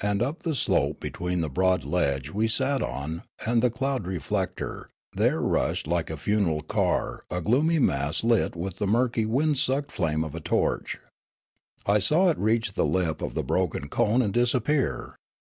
[0.00, 4.90] And up the slope between the broad ledge we sat on and the cloud reflector,
[5.12, 9.92] there rushed like a funeral car a gloomy mass lit with the murky wind sucked
[9.92, 10.98] flame of a torch.
[11.86, 15.14] I saw it reach the lip of the broken cone and disappear.